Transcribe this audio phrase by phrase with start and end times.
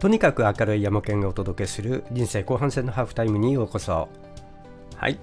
[0.00, 4.08] とにかく明るい山県がお届けする人生後半戦のハーフタイムにようこそ。
[4.96, 5.20] はい、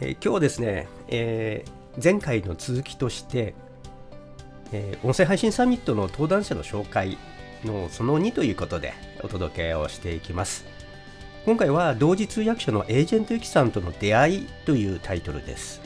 [0.00, 3.54] えー、今日はですね、えー、前回の続きとして、
[4.72, 7.16] えー、音声配信サミットの登壇者の紹介
[7.64, 8.92] のその2ということで
[9.22, 10.64] お届けをしていきます。
[11.44, 15.80] 今回は同時通訳者のエージェントユキさんとの出会いというタイトルです。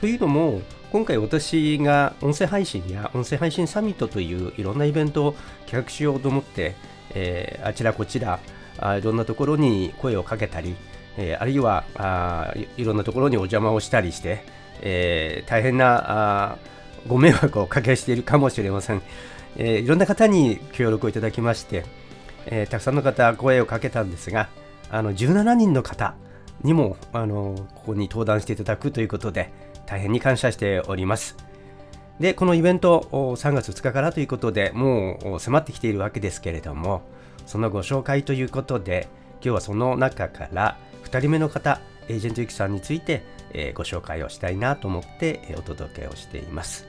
[0.00, 0.60] というのも
[0.90, 5.36] 今回私が音声配信や音声配信サミットといういろんなイベントを
[5.66, 6.74] 企画しようと思って
[7.14, 8.40] え、あちらこちら
[8.78, 10.76] あいろんなところに声をかけたり、
[11.16, 14.44] え、あるいはあいろんなところにお邪魔をしたりして、
[14.82, 16.58] え、大変なあ
[17.06, 19.02] ご迷惑をおかけしているかもしれません、
[19.56, 21.84] え、いろんな方に協力をいただきまして、
[22.46, 24.48] え、たくさんの方声をかけたんですが
[24.90, 26.14] あの17人の方
[26.62, 29.52] にもあのここに登壇していただくということで
[29.86, 31.47] 大変に感謝しております。
[32.20, 37.02] でこのイベント3月2日からということでもう迫ってきているわけですけれども
[37.46, 46.86] そのご紹介ということで今日はその中から2人目の方エージェントゆきさんについて、えご紹介をしたいなと思って、えお届けをしています。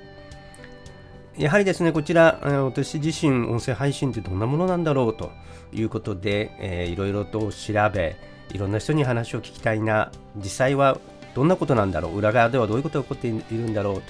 [1.38, 5.31] やはりですねこちら私自身音声配信ってどんなものなんだろうと
[5.71, 8.17] いうことで、えー、いろいろと調べ
[8.52, 10.11] いろんな人に話を聞きたいな。
[10.38, 10.97] 実際は
[11.36, 12.17] どんなことなんだろう？
[12.17, 13.95] 裏側ではどういうことが起こっているんだろう？
[13.95, 14.02] と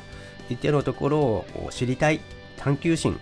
[0.50, 2.19] 一定のところを知りたい
[2.58, 3.19] 探求心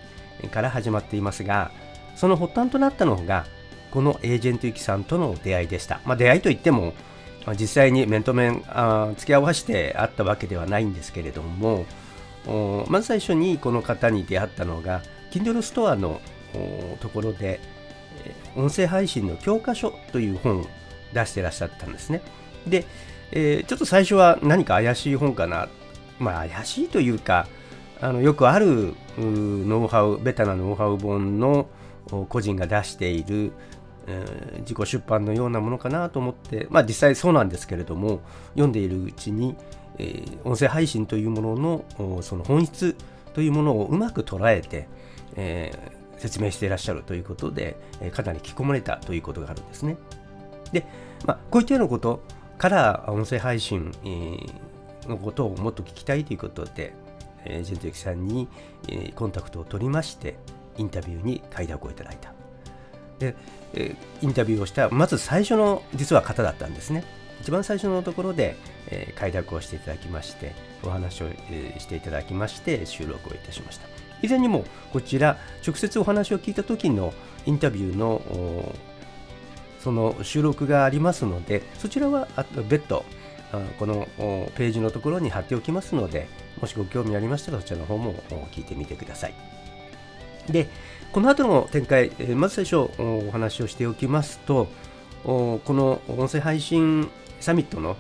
[0.52, 1.72] から始まっていますが
[2.16, 3.46] その発端となったのが
[3.92, 6.94] このエージェントユキさんとの出会いでした、まあ、出会いといっても
[7.60, 11.86] 実際に面と面あ付き合わせて会ったわけではないんですけれども
[12.90, 16.22] まず最初にこの方に出会ったのが Kindle ストアの
[17.00, 17.60] ところで
[18.56, 20.66] 音声配信の教科書という本を
[21.14, 22.22] 出してらっしゃったんですね。
[22.66, 22.86] で、
[23.32, 25.70] えー、ちょっと最初は何か怪しい本かな
[26.20, 27.48] まあ怪しいというか
[28.00, 31.68] あのよくあるノウハウベタなノウハウ本の
[32.30, 33.52] 個人が出している、
[34.08, 39.56] えー、自己出版のようなものかなと思ってまあ実際そうなんですけれども読んでいるうちに、
[39.98, 42.96] えー、音声配信というもののその本質
[43.34, 44.88] というものをうまく捉えて、
[45.36, 49.96] えー、説明していらっしゃるということで、えかなり引き込まれたということがあるんですね。
[50.72, 50.86] で、
[51.26, 52.24] まあ、こういったようなこと
[52.58, 54.52] から音声配信、えー、
[55.08, 56.94] のことをもっと聞きたいということで、
[57.46, 58.48] えー、ジェントユキさんに、
[58.90, 60.38] え、コンタクトを取りまして、
[60.78, 62.34] インタビューに快諾をいただいた。
[63.20, 63.36] で、
[63.74, 67.04] え、インタビューをしたまず最初の実は方だったんですね。
[67.42, 68.56] 一番最初のところで、
[68.90, 70.54] え、快諾をしていただきまして、
[70.84, 73.88] お話を、え、していただきまして、収録をいたしました。
[74.22, 77.14] 以前にもこちら、直接お話を聞いた時の
[77.46, 78.74] インタビューの
[79.80, 82.28] その収録がありますので、そちらは
[82.68, 83.06] 別途
[83.80, 84.08] この
[84.56, 86.28] ページのところに貼っておきますので、
[86.62, 88.16] もしご興味ありましたらそちらの方も
[88.52, 89.34] 聞いてみてください。
[90.50, 90.68] で、
[91.12, 94.68] この後の展開、まず最初お話をしておきますと、
[95.24, 97.10] この音声配信
[97.40, 97.96] サミットの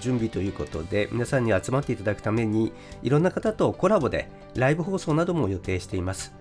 [0.00, 2.72] 準備ということで、皆さんに集まっていただくために、
[3.02, 6.32] いろんな方とコラボでライブ放送なども予定しています。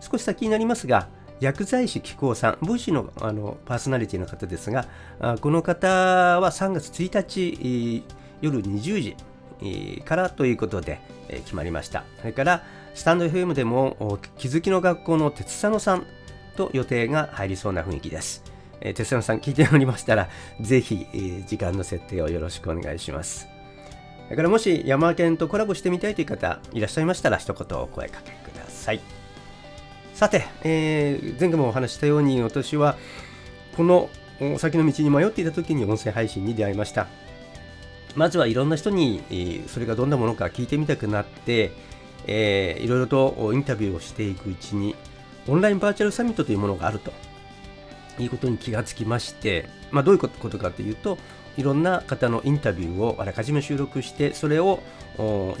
[0.00, 1.08] 少し先になりますが、
[1.40, 4.86] 薬剤師紀行さん、 Voicy のあのパーソナリティの方ですが、
[5.40, 5.88] この方
[6.40, 8.04] は3月1日
[8.40, 9.16] 夜20
[9.60, 12.04] 時からということで決まりました。
[12.20, 16.06] それから、 stand.fm でも気づきの学校の鉄佐野さん
[16.56, 18.42] と予定が入りそうな雰囲気です。
[18.80, 20.28] 鉄佐野さん聞いておりましたら、
[20.60, 21.06] ぜひ
[21.46, 23.46] 時間の設定をよろしくお願いします。
[24.28, 29.00] だからもし山県とコラボしてみたいという方いらっしゃいましたら一言お声かけください。
[30.18, 32.96] さて、えー、前回もお話したように私は
[33.76, 34.10] この
[34.58, 37.06] 先の道に迷っていた時に音声配信に出会いました。
[38.16, 41.70] まずはいろんな人に、えー、それがどんなものか聞いてみたくなって、
[42.26, 44.96] えー、いろいろとインタビューをしていくうちに
[45.46, 47.12] オンラインバーチャルサミットというものがあると。
[48.18, 51.16] いうことに気がつきまして、まあ、どういうことかというと
[51.56, 54.80] いろんな方のインタビューをあらかじめ収録してそれを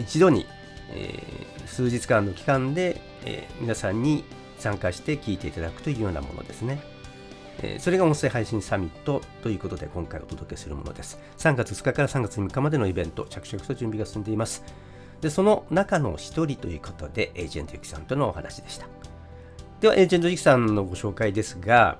[0.00, 0.48] 一度に、
[0.90, 4.24] えー、数日間の期間で、えー、皆さんに
[4.58, 6.80] 参加して聞いていただくというようなものですね。
[7.80, 11.18] それが音声配信サミットということで今回お届けするものです。
[11.38, 14.62] 3月2日から3月3日までのイベント、着々と準備が進んでいます。
[15.20, 18.86] で、その中の一人ということで、エージェントゆきさんとのお話でした。
[19.80, 21.98] では、エージェントゆきさんのご紹介ですが、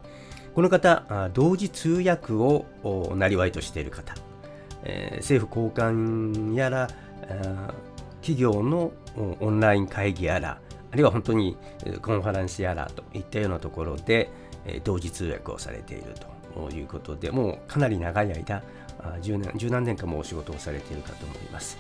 [0.55, 2.65] この方、同時通訳を
[3.17, 4.15] なりわいとしている方、
[4.85, 6.89] えー、政府高官やら、
[8.21, 8.93] 企業の
[9.41, 11.57] オンライン会議やら、あるいは本当に
[12.03, 14.31] コンファレンスやらといったようなところで
[14.85, 16.15] 同時通訳をされている
[16.55, 18.63] ということで、もうかなり長い間、
[19.23, 21.79] 10年十何年間もお仕事をされているかと思います。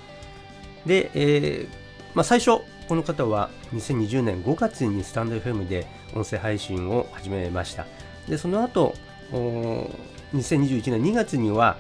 [0.86, 7.86] で、えーまあ、最初、この方は2020年5月にスタンド FM で音声配信を始めました。
[8.28, 8.94] でその後
[9.32, 11.76] 2021年2月には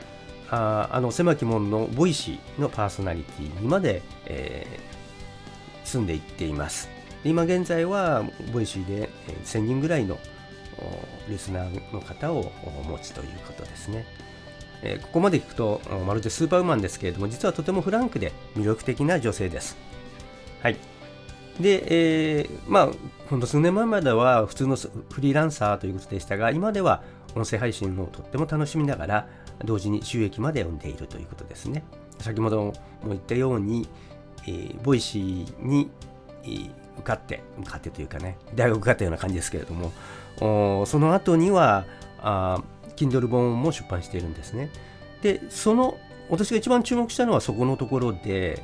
[0.50, 6.88] ああの狭き門の Voicy のパーソナリティにまで、えー、進んでいっています
[7.24, 9.10] 今現在は Voicy で
[9.44, 10.18] 1000人ぐらいの
[11.28, 12.52] リスナーの方を
[12.88, 14.06] 持つということですね。
[14.82, 19.76] えここまで聞くとまるでスーパーウーマンですけれども実はとてもフランクで魅力的な女性です。
[20.62, 20.76] はい。
[21.60, 22.88] で、えー、まあ、
[23.28, 27.02] ほんと数年前までは普通のフリーランサーということでしたが、今では
[27.34, 29.28] 音声配信をとっても楽しみながら、
[29.64, 31.82] 同時に収益まで生んでいるということですね。
[32.20, 32.74] 先ほども
[33.06, 33.88] 言ったように、
[34.46, 35.90] えー、 Voicy に、
[36.98, 41.86] 受かって、受かってというかね、大学受かったような感じですけれども、その後には、
[42.20, 42.62] あ
[42.96, 44.70] Kindle 本も出版しているんですね。
[45.22, 45.96] で、その、
[46.28, 48.62] 私が一番注目したのはそこのところで、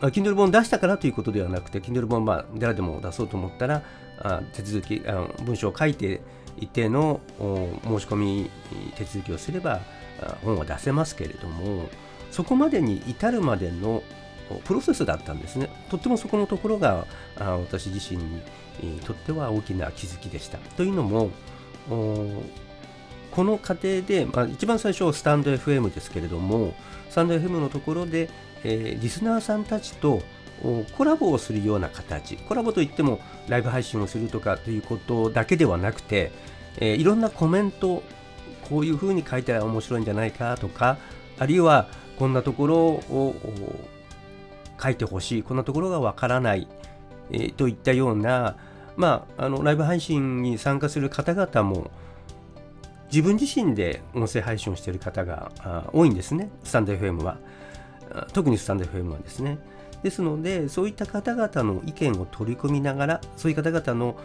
[0.00, 3.82] Kindle 本出したからということではなくて、Kindle 本、まあ、誰でも出そうと思ったら、
[4.22, 6.20] あ手続きあ、文章を書いて
[6.58, 8.50] 一定の申し込み
[8.96, 9.80] 手続きをすれば
[10.44, 11.88] 本は出せますけれども、
[12.30, 14.02] そこまでに至るまでの
[14.64, 15.68] プロセスだったんですね。
[15.90, 17.06] とってもそこのところが
[17.36, 20.58] 私自身にとっては大きな気づきでした。
[20.76, 21.30] というのも、
[23.30, 26.74] この過程で、まあ、一番最初はスタンド FM ですけれども、
[27.08, 28.28] スタンド FM のところで、
[28.64, 30.22] えー、リスナーさんたちと
[30.96, 36.32] コラボをするような形、コラボといってもライブ配信をするとかということだけではなくて、
[36.78, 38.02] えー、いろんなコメント、
[38.68, 40.98] こういうふうに書いたら面白いんじゃないかとか、
[41.38, 41.88] あるいは
[42.18, 43.34] こんなところを
[44.82, 46.68] 書いてほしい、こんなところがわからない、
[47.30, 48.56] えー、といったような、
[48.96, 51.90] まあ、あのライブ配信に参加する方々も
[53.10, 55.50] 自分自身で音声配信をしている方が
[55.92, 57.38] 多いんですね、スタンド FM は。
[58.32, 59.58] 特にスタンド FM はですね。
[60.02, 64.16] ですので、そういった方々の意見を取り込みながら、そういう方々の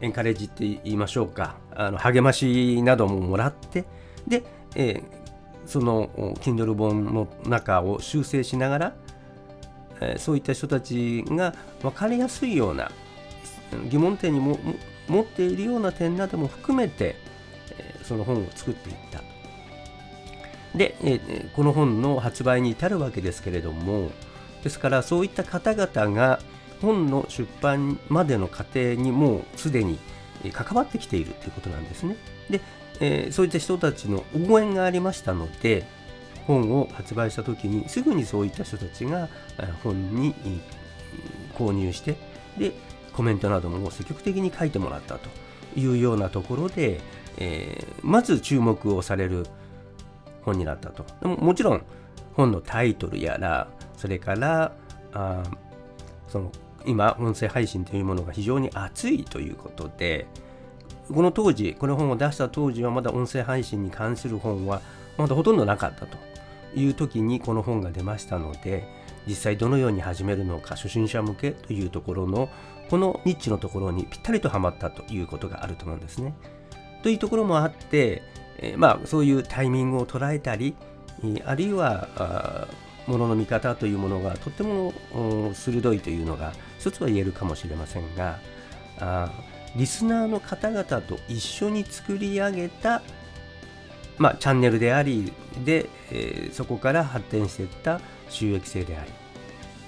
[0.00, 3.84] エンカレッジって言いましょうか、あの励ましなどももらって、
[4.26, 4.44] で、
[4.76, 5.02] えー、
[5.66, 6.08] その
[6.40, 8.94] Kindle 本の中を修正しながら、
[10.00, 12.90] え、そういった人たちが分かりやすいような
[13.88, 14.58] 疑問点にも
[15.08, 17.16] 持っているような点なども含めて、
[17.78, 19.20] え、その本を作っていった。
[20.76, 24.10] で、え、この本の発売に至るわけですけれども、
[24.62, 26.40] ですからそういった方々が
[26.80, 29.98] 本の出版までの過程にもうすでに
[30.52, 32.16] 関わってきているということなんですね。
[32.48, 32.60] で、
[33.00, 35.86] え、そういった人たちの応援がありましたので、
[36.46, 39.28] 本を発売した時にすぐにそういった人たちが
[39.82, 40.34] 本に
[41.56, 42.16] 購入して、
[42.58, 42.72] で、
[43.12, 45.28] コメントなども積極的に書いてもらったと
[45.76, 47.00] いうようなところで、
[47.36, 49.46] えー、まず注目をされる
[50.42, 51.04] 本になったと。
[51.20, 51.82] でももちろん
[52.34, 54.72] 本のタイトルやら、それから
[55.12, 55.42] あ
[56.28, 56.52] その
[56.86, 60.26] 今音声配信というものが非常に熱いということで
[61.12, 64.80] この当時この本を出した当時はまだ音声配信に関する本は
[65.16, 66.16] まだほとんどなかったと
[66.74, 68.86] いう時にこの本が出ましたので
[69.26, 72.48] 実際どのように始めるのか初心者向けというところの
[72.88, 76.34] このニッチのところにぴったりとはまったということがあると思うんですね。
[77.02, 78.22] というところもあって、
[78.58, 80.74] えー、まあそういうタイミングを捉えたり
[81.44, 82.68] あるいは
[83.06, 84.92] ものの見方というものがとっても
[85.54, 88.38] 鋭いというのが一つは言えるかもしれませんが
[88.98, 89.30] あ
[89.76, 93.02] リスナーの方々と一緒に作り上げた、
[94.20, 95.32] まあ、チャンネルであり
[95.64, 99.10] で、えー、そこから発展していった収益性であり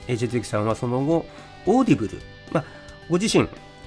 [0.08, 0.26] H.
[0.26, 1.26] 月さんはその後
[1.66, 2.64] Audible、まあ、
[3.08, 3.46] ご自身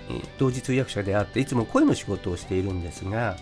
[0.09, 3.35] え同時通訳者であっていつも声の仕事をしているんですが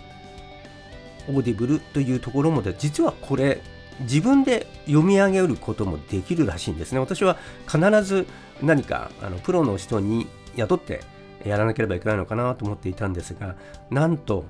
[1.28, 3.60] Audible というところもで実はこれ
[4.00, 6.98] 自分で読み上げることもできるらしいんですね。
[6.98, 8.26] 私は必ず
[8.60, 11.00] 何かあのプロの人に雇って
[11.44, 13.54] やらなければいけないのかなと思っていたんですが、
[13.90, 14.44] なんと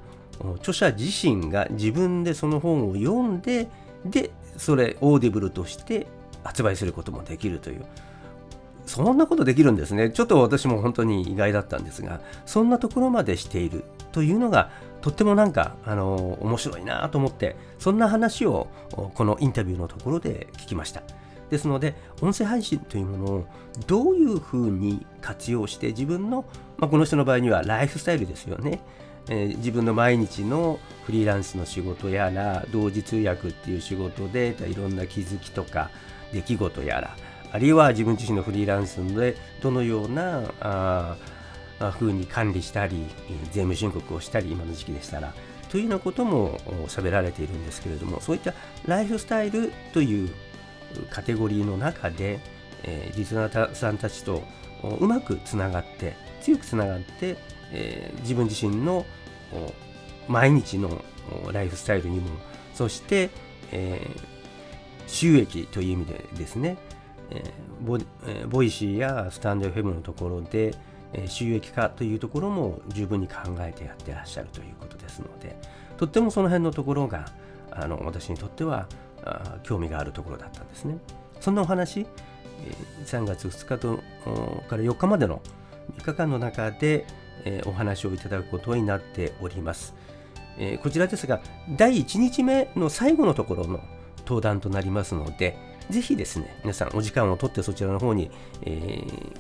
[0.57, 3.69] 著者自身が自分でその本を読んで、
[4.05, 6.07] で、それ Audible として
[6.43, 7.85] 発売することもできるという。
[8.87, 10.11] そんなことできるんですね。
[10.11, 21.03] ちょっと私も本当に意外だったんですが、そんなところまでしているというのがとってもなんか、あの面白いなと思って、そんな話をこのインタビューのところで聞きました。
[21.51, 23.47] ですので、音声配信というものを
[23.87, 26.45] どういうふうに活用して自分の、
[26.79, 28.81] まあ、この人の場合にはライフスタイルですよね。
[29.29, 35.91] えー、自分の毎日のフリーランスの仕事やら、同時通訳っていう仕事でいろんな気づきとか
[36.33, 37.17] 出来事やら、
[37.53, 41.17] あるいは自分自身のフリーランスでどのようなあ
[41.93, 43.07] 風に管理したり、
[43.53, 45.35] 税務申告をしたり、今の時期でしたら、
[45.69, 48.55] というようなことも喋られているんですけれども、そういった
[48.87, 50.31] ライフスタイルという
[51.11, 52.41] カテゴリーの中で、
[52.83, 54.43] えー、リスナーさんたちと
[55.01, 57.37] うまくつながって、強くつながって、
[57.73, 59.05] えー、自分自身の
[60.29, 61.03] 毎日の
[61.53, 62.29] ライフスタイルにも
[62.75, 63.31] そして、
[63.73, 66.77] えー、収益という意味でですね、
[67.31, 70.75] えー、ボえー、ボイシーやスタンド FM のところで、
[71.13, 75.57] え収益化というところも十分に考えてやってらっしゃるということですので
[75.97, 77.27] とってもその辺のところが
[77.71, 78.89] あの私にとっては
[79.25, 80.99] あ興味があるところだったんですね。
[81.41, 82.07] そんなお話、
[83.05, 83.97] 3月2日と
[84.69, 85.41] から4日までの
[85.99, 87.07] 3日間の中で、
[87.45, 89.95] えお話をいただくことになっております。
[90.59, 91.41] えこちらですが、
[91.77, 93.81] 第1日目の最後のところの
[94.21, 95.57] 登壇となりますので、
[95.91, 98.31] ぜひですね、皆さんお時間をとってそちらの方に、
[98.63, 99.33] えー、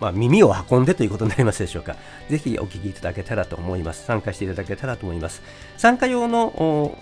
[0.00, 1.96] まあ、耳を運んでということになりますでしょうか。
[2.28, 4.04] ぜひお聞きいただけたらと思います。
[4.04, 5.42] 参加していただけたらと思います。
[5.76, 6.94] 参加用の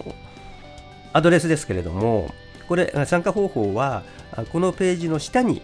[1.12, 2.32] アドレスですけれども、
[2.68, 4.04] これ、参加方法は、
[4.52, 5.62] このページの下に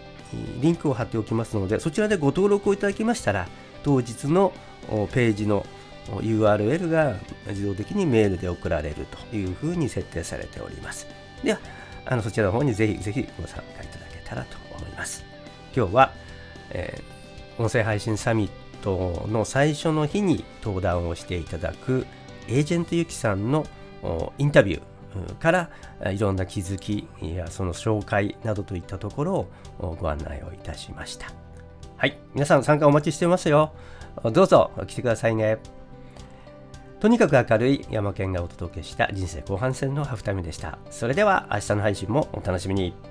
[0.61, 3.47] リンクを貼っておきますので、そちらでご登録をいただきましたら、
[3.83, 4.53] 当日の
[5.13, 5.65] ページの
[6.07, 7.15] URL が
[7.47, 11.07] 自動的にメールで送られるというふうに設定されております。
[11.43, 11.59] では、
[12.05, 15.23] あのそちらの方にぜひぜひご参加いただけたらと思います。
[15.75, 16.13] 今日は、
[16.71, 18.51] えー、音声配信サミッ
[18.81, 22.05] トの最初の日に登壇をしていただく
[22.47, 23.65] エージェントゆきさんの
[24.37, 24.81] インタビュー
[25.39, 25.69] から
[26.11, 29.47] いろんな気づきやその紹介などといったところ
[29.79, 31.27] をご案内をいたしました。
[31.97, 33.73] はい、皆さん参加お待ちしてますよ。
[34.31, 35.59] どうぞ来てくださいね。
[36.99, 40.77] とにかく明るい山県がお届けした人生後半戦のハーフタイムでした。
[40.89, 43.10] それでは明日の配信もお楽しみに。